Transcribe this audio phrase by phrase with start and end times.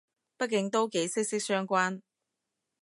[0.39, 2.01] 畢竟都幾息息相關